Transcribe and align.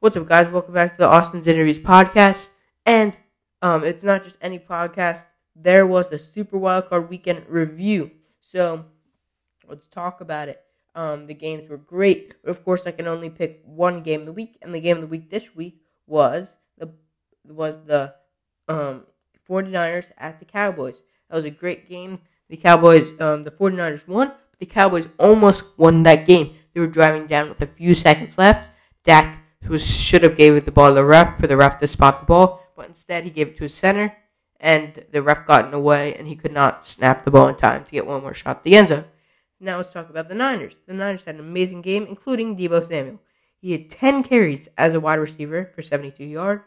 What's 0.00 0.16
up, 0.16 0.28
guys? 0.28 0.48
Welcome 0.48 0.74
back 0.74 0.92
to 0.92 0.98
the 0.98 1.08
Austin's 1.08 1.48
Interviews 1.48 1.80
podcast. 1.80 2.50
And 2.86 3.16
um, 3.62 3.82
it's 3.82 4.04
not 4.04 4.22
just 4.22 4.38
any 4.40 4.60
podcast. 4.60 5.24
There 5.56 5.88
was 5.88 6.08
the 6.08 6.20
Super 6.20 6.56
Wildcard 6.56 7.08
Weekend 7.08 7.46
review. 7.48 8.12
So 8.40 8.84
let's 9.68 9.86
talk 9.86 10.20
about 10.20 10.48
it. 10.48 10.62
Um, 10.94 11.26
the 11.26 11.34
games 11.34 11.68
were 11.68 11.78
great, 11.78 12.32
but 12.44 12.50
of 12.50 12.64
course, 12.64 12.86
I 12.86 12.92
can 12.92 13.08
only 13.08 13.28
pick 13.28 13.60
one 13.64 14.04
game 14.04 14.20
of 14.20 14.26
the 14.26 14.32
week, 14.32 14.56
and 14.62 14.72
the 14.72 14.78
game 14.78 14.98
of 14.98 15.00
the 15.00 15.08
week 15.08 15.30
this 15.30 15.56
week 15.56 15.82
was 16.06 16.48
the 16.78 16.92
was 17.44 17.82
the 17.82 18.14
um, 18.68 19.02
49ers 19.50 20.12
at 20.16 20.38
the 20.38 20.44
Cowboys. 20.44 21.00
That 21.28 21.34
was 21.34 21.44
a 21.44 21.50
great 21.50 21.88
game. 21.88 22.20
The 22.48 22.56
Cowboys, 22.56 23.10
um, 23.20 23.42
the 23.42 23.50
49ers 23.50 24.06
won, 24.06 24.28
but 24.28 24.60
the 24.60 24.66
Cowboys 24.66 25.08
almost 25.18 25.76
won 25.76 26.04
that 26.04 26.24
game. 26.24 26.54
They 26.72 26.78
were 26.78 26.86
driving 26.86 27.26
down 27.26 27.48
with 27.48 27.60
a 27.62 27.66
few 27.66 27.94
seconds 27.94 28.38
left. 28.38 28.70
Dak 29.02 29.44
was, 29.68 29.86
should 29.86 30.22
have 30.22 30.36
gave 30.36 30.64
the 30.64 30.72
ball 30.72 30.88
to 30.88 30.94
the 30.94 31.04
ref 31.04 31.38
for 31.38 31.46
the 31.46 31.56
ref 31.56 31.78
to 31.78 31.86
spot 31.86 32.20
the 32.20 32.26
ball, 32.26 32.62
but 32.76 32.86
instead 32.86 33.24
he 33.24 33.30
gave 33.30 33.48
it 33.48 33.56
to 33.56 33.64
his 33.64 33.74
center, 33.74 34.16
and 34.60 35.04
the 35.12 35.22
ref 35.22 35.46
got 35.46 35.64
in 35.64 35.70
the 35.70 35.78
way, 35.78 36.14
and 36.14 36.26
he 36.26 36.36
could 36.36 36.52
not 36.52 36.86
snap 36.86 37.24
the 37.24 37.30
ball 37.30 37.48
in 37.48 37.56
time 37.56 37.84
to 37.84 37.92
get 37.92 38.06
one 38.06 38.22
more 38.22 38.34
shot 38.34 38.58
at 38.58 38.64
the 38.64 38.76
end 38.76 38.88
zone. 38.88 39.04
Now 39.60 39.76
let's 39.76 39.92
talk 39.92 40.08
about 40.08 40.28
the 40.28 40.34
Niners. 40.34 40.76
The 40.86 40.94
Niners 40.94 41.24
had 41.24 41.34
an 41.34 41.40
amazing 41.40 41.82
game, 41.82 42.06
including 42.06 42.56
Deebo 42.56 42.86
Samuel. 42.86 43.20
He 43.60 43.72
had 43.72 43.90
10 43.90 44.22
carries 44.22 44.68
as 44.78 44.94
a 44.94 45.00
wide 45.00 45.16
receiver 45.16 45.72
for 45.74 45.82
72 45.82 46.24
yard, 46.24 46.62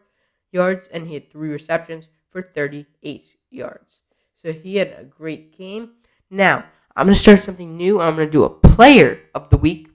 yards, 0.51 0.87
and 0.87 1.07
he 1.07 1.13
had 1.13 1.31
three 1.31 1.49
receptions 1.49 2.09
for 2.29 2.41
38 2.41 3.25
yards. 3.49 4.01
So 4.41 4.51
he 4.51 4.77
had 4.77 4.95
a 4.97 5.03
great 5.03 5.57
game. 5.57 5.91
Now, 6.29 6.65
I'm 6.95 7.05
going 7.05 7.15
to 7.15 7.19
start 7.19 7.39
something 7.39 7.77
new. 7.77 8.01
I'm 8.01 8.15
going 8.15 8.27
to 8.27 8.31
do 8.31 8.43
a 8.43 8.49
player 8.49 9.19
of 9.33 9.49
the 9.49 9.57
week. 9.57 9.89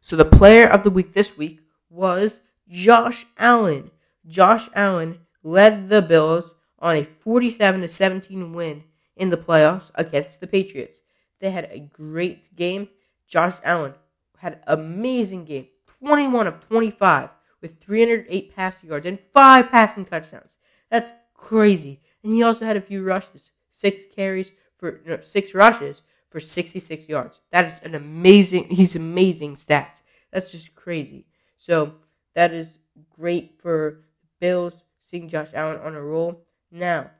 So 0.00 0.14
the 0.14 0.24
player 0.24 0.68
of 0.68 0.84
the 0.84 0.90
week 0.90 1.14
this 1.14 1.36
week 1.36 1.60
was 1.90 2.40
Josh 2.68 3.26
Allen. 3.38 3.90
Josh 4.26 4.68
Allen 4.74 5.20
led 5.42 5.88
the 5.88 6.02
Bills 6.02 6.52
on 6.78 6.96
a 6.96 7.04
47 7.04 7.82
to 7.82 7.88
17 7.88 8.52
win 8.52 8.84
in 9.16 9.30
the 9.30 9.36
playoffs 9.36 9.90
against 9.94 10.40
the 10.40 10.46
Patriots. 10.46 11.00
They 11.40 11.50
had 11.50 11.68
a 11.70 11.78
great 11.78 12.54
game. 12.56 12.88
Josh 13.26 13.54
Allen 13.64 13.94
had 14.38 14.54
an 14.54 14.60
amazing 14.66 15.44
game. 15.44 15.68
21 16.00 16.46
of 16.46 16.60
25 16.66 17.30
with 17.60 17.80
308 17.80 18.54
passing 18.54 18.88
yards 18.88 19.06
and 19.06 19.18
5 19.32 19.70
passing 19.70 20.04
touchdowns. 20.04 20.56
That's 20.90 21.10
crazy. 21.34 22.00
And 22.22 22.32
he 22.32 22.42
also 22.42 22.64
had 22.64 22.76
a 22.76 22.80
few 22.80 23.02
rushes. 23.02 23.52
6 23.70 24.04
carries 24.14 24.52
for 24.78 25.00
no, 25.06 25.20
6 25.20 25.54
rushes 25.54 26.02
for 26.30 26.40
66 26.40 27.08
yards. 27.08 27.40
That 27.50 27.66
is 27.66 27.80
an 27.80 27.94
amazing 27.94 28.68
he's 28.68 28.96
amazing 28.96 29.54
stats. 29.56 30.02
That's 30.32 30.50
just 30.50 30.74
crazy. 30.74 31.26
So, 31.56 31.94
that 32.36 32.52
is 32.52 32.76
great 33.18 33.54
for 33.62 34.02
Bills 34.40 34.84
seeing 35.10 35.28
Josh 35.28 35.48
Allen 35.54 35.80
on 35.80 35.94
a 35.94 36.02
roll. 36.02 36.44
Now, 36.70 37.10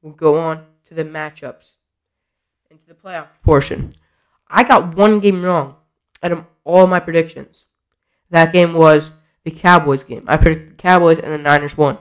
we'll 0.00 0.14
go 0.14 0.38
on 0.38 0.64
to 0.88 0.94
the 0.94 1.04
matchups 1.04 1.72
into 2.70 2.86
the 2.88 2.94
playoff 2.94 3.42
portion. 3.42 3.92
I 4.48 4.64
got 4.64 4.96
one 4.96 5.20
game 5.20 5.42
wrong 5.42 5.76
out 6.22 6.32
of 6.32 6.44
all 6.64 6.86
my 6.86 7.00
predictions. 7.00 7.66
That 8.30 8.50
game 8.50 8.72
was 8.72 9.10
the 9.44 9.50
Cowboys 9.50 10.02
game. 10.02 10.24
I 10.26 10.38
predicted 10.38 10.70
the 10.70 10.82
Cowboys 10.82 11.18
and 11.18 11.30
the 11.30 11.38
Niners 11.38 11.76
won. 11.76 11.98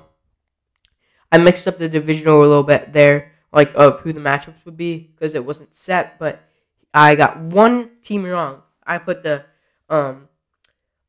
I 1.30 1.40
mixed 1.40 1.68
up 1.68 1.78
the 1.78 1.90
divisional 1.90 2.40
a 2.40 2.48
little 2.48 2.64
bit 2.64 2.94
there, 2.94 3.34
like 3.52 3.72
of 3.76 4.00
who 4.00 4.14
the 4.14 4.22
matchups 4.22 4.64
would 4.64 4.78
be 4.78 4.98
because 4.98 5.36
it 5.36 5.46
wasn't 5.46 5.76
set, 5.76 6.18
but 6.20 6.42
I 6.94 7.16
got 7.16 7.40
one 7.40 7.90
team 8.02 8.24
wrong. 8.24 8.62
I 8.86 8.98
put 8.98 9.24
the 9.24 9.44
um 9.90 10.30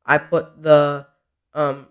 I 0.05 0.17
put 0.17 0.61
the 0.61 1.07
um 1.53 1.87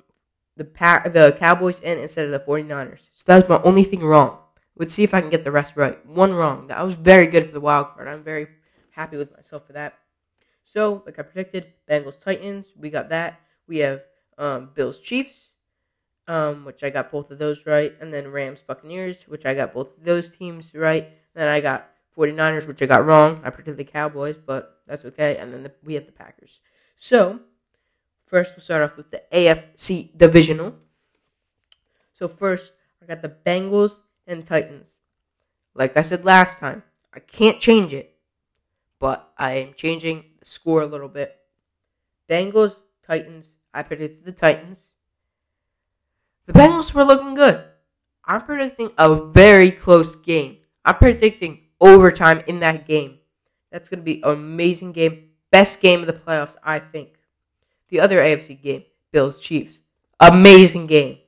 the 0.57 0.65
pack 0.65 1.13
the 1.13 1.37
Cowboys 1.39 1.81
in 1.81 1.99
instead 1.99 2.27
of 2.27 2.33
the 2.33 2.41
49ers. 2.41 3.07
So 3.13 3.25
that 3.27 3.37
was 3.41 3.49
my 3.49 3.63
only 3.63 3.85
thing 3.85 4.05
wrong. 4.05 4.39
Let's 4.77 4.95
see 4.95 5.05
if 5.05 5.15
I 5.15 5.21
can 5.21 5.31
get 5.31 5.45
the 5.45 5.53
rest 5.53 5.77
right. 5.77 6.05
One 6.07 6.35
wrong. 6.35 6.67
That 6.67 6.85
was 6.85 6.95
very 6.95 7.27
good 7.27 7.47
for 7.47 7.53
the 7.53 7.61
wild 7.61 7.95
card. 7.95 8.09
I'm 8.09 8.25
very 8.25 8.49
happy 8.91 9.17
with 9.17 9.33
myself 9.33 9.67
for 9.67 9.73
that. 9.73 9.99
So, 10.65 11.03
like 11.07 11.19
I 11.19 11.23
predicted, 11.23 11.73
Bengals 11.89 12.21
Titans, 12.21 12.69
we 12.77 12.91
got 12.91 13.09
that. 13.11 13.41
We 13.69 13.79
have 13.79 14.03
um, 14.39 14.71
Bills 14.75 14.99
Chiefs, 14.99 15.51
um, 16.27 16.65
which 16.65 16.83
I 16.83 16.91
got 16.91 17.13
both 17.13 17.31
of 17.31 17.39
those 17.39 17.67
right, 17.67 17.95
and 18.01 18.13
then 18.13 18.33
Rams 18.33 18.65
Buccaneers, 18.67 19.25
which 19.29 19.47
I 19.47 19.55
got 19.55 19.73
both 19.73 19.97
of 19.97 20.05
those 20.05 20.31
teams 20.31 20.75
right. 20.75 21.09
Then 21.35 21.49
I 21.49 21.61
got 21.61 21.91
49ers, 22.17 22.67
which 22.67 22.83
I 22.83 22.87
got 22.87 23.05
wrong. 23.05 23.41
I 23.45 23.51
predicted 23.51 23.77
the 23.77 23.91
Cowboys, 23.91 24.37
but 24.37 24.81
that's 24.87 25.05
okay. 25.05 25.37
And 25.37 25.53
then 25.53 25.65
the, 25.65 25.73
we 25.85 25.95
have 25.95 26.07
the 26.07 26.13
Packers. 26.13 26.61
So, 26.97 27.41
first 28.35 28.57
we'll 28.57 28.65
start 28.65 28.83
off 28.83 28.97
with 28.97 29.13
the 29.13 29.23
AFC 29.33 30.11
divisional. 30.19 30.75
So 32.15 32.27
first, 32.27 32.73
I 33.01 33.07
got 33.07 33.23
the 33.23 33.29
Bengals 33.29 33.99
and 34.27 34.45
Titans. 34.45 34.99
Like 35.73 35.97
I 35.97 36.03
said 36.03 36.25
last 36.25 36.59
time, 36.59 36.83
I 37.15 37.21
can't 37.21 37.61
change 37.61 37.93
it, 37.93 38.17
but 38.99 39.33
I 39.39 39.53
am 39.53 39.75
changing 39.75 40.25
the 40.41 40.47
score 40.47 40.83
a 40.83 40.87
little 40.87 41.09
bit. 41.09 41.33
Bengals, 42.29 42.75
Titans. 43.07 43.55
I 43.73 43.85
predicted 43.85 44.25
the 44.25 44.33
Titans. 44.33 44.91
The 46.47 46.55
Bengals 46.55 46.93
were 46.93 47.05
looking 47.05 47.35
good. 47.35 47.63
I'm 48.25 48.41
predicting 48.41 48.91
a 48.99 49.15
very 49.15 49.71
close 49.71 50.17
game. 50.17 50.57
I'm 50.85 50.97
predicting 50.97 51.61
overtime 51.81 52.43
in 52.49 52.59
that 52.61 52.85
game. 52.85 53.19
That's 53.71 53.89
going 53.89 54.01
to 54.01 54.05
be 54.05 54.23
an 54.25 54.31
amazing 54.31 54.91
game. 54.91 55.29
Best 55.53 55.81
game 55.81 56.01
of 56.01 56.09
the 56.09 56.13
playoffs, 56.15 56.57
I 56.65 56.81
think. 56.81 57.11
The 57.95 58.01
other 58.01 58.19
AFC 58.19 58.61
game, 58.61 58.83
Bills 59.13 59.39
Chiefs. 59.39 59.79
Amazing 60.19 60.89
game. 60.89 61.19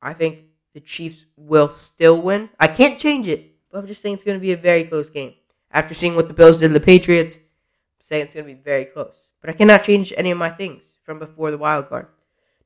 I 0.00 0.14
think 0.14 0.44
the 0.72 0.80
Chiefs 0.80 1.26
will 1.36 1.68
still 1.68 2.22
win. 2.22 2.48
I 2.58 2.68
can't 2.68 2.98
change 2.98 3.28
it, 3.28 3.54
but 3.70 3.76
I'm 3.76 3.86
just 3.86 4.00
saying 4.00 4.14
it's 4.14 4.24
going 4.24 4.38
to 4.38 4.40
be 4.40 4.52
a 4.52 4.56
very 4.56 4.84
close 4.84 5.10
game. 5.10 5.34
After 5.70 5.92
seeing 5.92 6.16
what 6.16 6.28
the 6.28 6.32
Bills 6.32 6.56
did 6.56 6.68
to 6.68 6.72
the 6.72 6.80
Patriots, 6.80 7.36
I'm 7.36 8.00
saying 8.00 8.22
it's 8.22 8.34
going 8.34 8.46
to 8.46 8.54
be 8.54 8.58
very 8.58 8.86
close. 8.86 9.28
But 9.42 9.50
I 9.50 9.52
cannot 9.52 9.84
change 9.84 10.10
any 10.16 10.30
of 10.30 10.38
my 10.38 10.48
things 10.48 10.84
from 11.02 11.18
before 11.18 11.50
the 11.50 11.58
wild 11.58 11.90
card. 11.90 12.06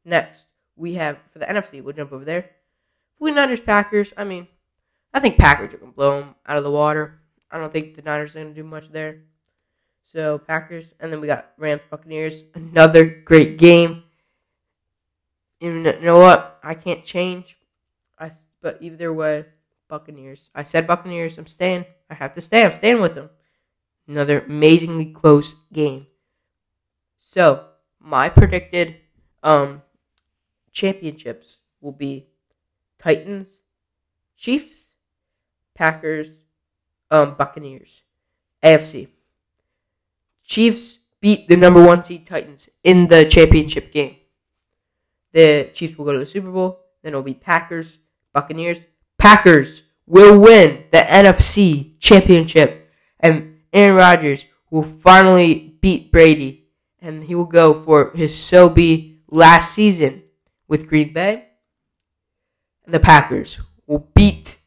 Next, 0.04 0.46
we 0.76 0.94
have 0.94 1.18
for 1.32 1.40
the 1.40 1.46
NFC, 1.46 1.82
we'll 1.82 1.92
jump 1.92 2.12
over 2.12 2.24
there. 2.24 2.50
49ers 3.20 3.64
Packers. 3.64 4.14
I 4.16 4.22
mean, 4.22 4.46
I 5.12 5.18
think 5.18 5.38
Packers 5.38 5.74
are 5.74 5.78
going 5.78 5.90
to 5.90 5.96
blow 5.96 6.20
them 6.20 6.36
out 6.46 6.56
of 6.56 6.62
the 6.62 6.70
water. 6.70 7.18
I 7.50 7.58
don't 7.58 7.72
think 7.72 7.96
the 7.96 8.02
Niners 8.02 8.36
are 8.36 8.44
going 8.44 8.54
to 8.54 8.62
do 8.62 8.64
much 8.64 8.90
there. 8.90 9.22
So 10.16 10.38
Packers, 10.38 10.94
and 10.98 11.12
then 11.12 11.20
we 11.20 11.26
got 11.26 11.52
Rams 11.58 11.82
Buccaneers. 11.90 12.42
Another 12.54 13.04
great 13.04 13.58
game. 13.58 14.04
You 15.60 15.72
know 15.74 16.18
what? 16.18 16.58
I 16.64 16.72
can't 16.72 17.04
change. 17.04 17.58
I 18.18 18.30
but 18.62 18.78
either 18.80 19.12
way, 19.12 19.44
Buccaneers. 19.88 20.48
I 20.54 20.62
said 20.62 20.86
Buccaneers. 20.86 21.36
I'm 21.36 21.46
staying. 21.46 21.84
I 22.08 22.14
have 22.14 22.32
to 22.32 22.40
stay. 22.40 22.64
I'm 22.64 22.72
staying 22.72 23.02
with 23.02 23.14
them. 23.14 23.28
Another 24.08 24.40
amazingly 24.40 25.04
close 25.04 25.52
game. 25.70 26.06
So 27.18 27.66
my 28.00 28.30
predicted 28.30 28.96
um 29.42 29.82
championships 30.72 31.58
will 31.82 31.92
be 31.92 32.28
Titans, 32.98 33.48
Chiefs, 34.38 34.86
Packers, 35.74 36.30
um 37.10 37.34
Buccaneers, 37.34 38.00
AFC. 38.62 39.08
Chiefs 40.46 41.00
beat 41.20 41.48
the 41.48 41.56
number 41.56 41.84
one 41.84 42.04
seed 42.04 42.26
Titans 42.26 42.68
in 42.84 43.08
the 43.08 43.24
championship 43.24 43.92
game. 43.92 44.16
The 45.32 45.70
Chiefs 45.74 45.98
will 45.98 46.04
go 46.04 46.12
to 46.12 46.18
the 46.18 46.26
Super 46.26 46.50
Bowl. 46.50 46.80
Then 47.02 47.12
it'll 47.12 47.22
be 47.22 47.34
Packers, 47.34 47.98
Buccaneers. 48.32 48.78
Packers 49.18 49.82
will 50.06 50.40
win 50.40 50.84
the 50.92 50.98
NFC 50.98 51.98
championship. 52.00 52.90
And 53.20 53.58
Aaron 53.72 53.96
Rodgers 53.96 54.46
will 54.70 54.84
finally 54.84 55.78
beat 55.80 56.12
Brady. 56.12 56.68
And 57.00 57.24
he 57.24 57.34
will 57.34 57.46
go 57.46 57.74
for 57.74 58.12
his 58.14 58.36
so 58.36 58.68
be 58.68 59.20
last 59.28 59.74
season 59.74 60.22
with 60.68 60.88
Green 60.88 61.12
Bay. 61.12 61.48
And 62.84 62.94
the 62.94 63.00
Packers 63.00 63.60
will 63.86 64.08
beat 64.14 64.60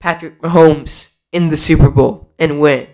Patrick 0.00 0.40
Mahomes 0.42 1.18
in 1.32 1.48
the 1.48 1.56
Super 1.56 1.90
Bowl 1.90 2.34
and 2.38 2.60
win. 2.60 2.88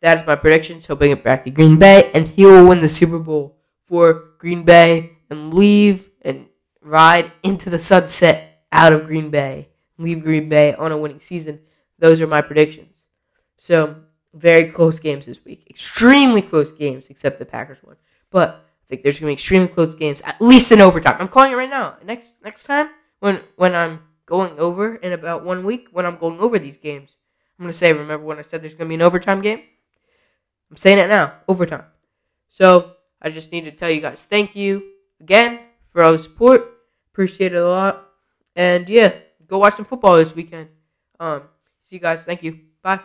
That 0.00 0.18
is 0.18 0.26
my 0.26 0.36
prediction. 0.36 0.80
So 0.80 0.94
bring 0.94 1.10
it 1.10 1.24
back 1.24 1.44
to 1.44 1.50
Green 1.50 1.78
Bay, 1.78 2.10
and 2.14 2.26
he 2.26 2.44
will 2.44 2.66
win 2.66 2.78
the 2.78 2.88
Super 2.88 3.18
Bowl 3.18 3.56
for 3.84 4.32
Green 4.38 4.64
Bay 4.64 5.18
and 5.30 5.52
leave 5.54 6.10
and 6.22 6.48
ride 6.80 7.32
into 7.42 7.70
the 7.70 7.78
sunset 7.78 8.64
out 8.72 8.92
of 8.92 9.06
Green 9.06 9.30
Bay. 9.30 9.68
Leave 9.98 10.22
Green 10.22 10.48
Bay 10.48 10.74
on 10.74 10.92
a 10.92 10.98
winning 10.98 11.20
season. 11.20 11.60
Those 11.98 12.20
are 12.20 12.26
my 12.26 12.42
predictions. 12.42 13.04
So 13.58 13.96
very 14.34 14.70
close 14.70 14.98
games 14.98 15.26
this 15.26 15.42
week. 15.44 15.66
Extremely 15.70 16.42
close 16.42 16.70
games, 16.72 17.08
except 17.08 17.38
the 17.38 17.46
Packers 17.46 17.82
one. 17.82 17.96
But 18.30 18.50
I 18.50 18.86
think 18.86 19.02
there's 19.02 19.18
gonna 19.18 19.30
be 19.30 19.34
extremely 19.34 19.68
close 19.68 19.94
games, 19.94 20.20
at 20.22 20.40
least 20.40 20.70
in 20.70 20.80
overtime. 20.80 21.16
I'm 21.18 21.28
calling 21.28 21.52
it 21.52 21.56
right 21.56 21.70
now. 21.70 21.96
Next 22.04 22.34
next 22.44 22.64
time 22.64 22.90
when 23.20 23.40
when 23.56 23.74
I'm 23.74 24.00
going 24.26 24.58
over 24.58 24.96
in 24.96 25.12
about 25.12 25.44
one 25.44 25.64
week, 25.64 25.88
when 25.92 26.04
I'm 26.04 26.18
going 26.18 26.38
over 26.38 26.58
these 26.58 26.76
games, 26.76 27.18
I'm 27.58 27.64
gonna 27.64 27.72
say, 27.72 27.92
remember 27.92 28.24
when 28.24 28.38
I 28.38 28.42
said 28.42 28.62
there's 28.62 28.74
gonna 28.74 28.88
be 28.88 28.94
an 28.94 29.02
overtime 29.02 29.40
game? 29.40 29.62
I'm 30.70 30.76
saying 30.76 30.98
it 30.98 31.08
now, 31.08 31.34
overtime. 31.48 31.84
So 32.48 32.94
I 33.20 33.30
just 33.30 33.52
need 33.52 33.64
to 33.64 33.70
tell 33.70 33.90
you 33.90 34.00
guys 34.00 34.22
thank 34.22 34.56
you. 34.56 34.82
again 35.20 35.60
for 35.90 36.02
all 36.02 36.12
the 36.12 36.18
support. 36.18 36.62
Appreciate 37.12 37.54
it 37.54 37.58
a 37.58 37.68
lot. 37.68 38.08
And 38.54 38.88
yeah, 38.88 39.14
go 39.46 39.58
watch 39.58 39.74
some 39.74 39.84
football 39.84 40.16
this 40.16 40.34
weekend. 40.34 40.68
Um, 41.18 41.42
see 41.82 41.96
you 41.96 42.00
guys. 42.00 42.24
Thank 42.24 42.42
you. 42.42 42.60
Bye. 42.82 43.00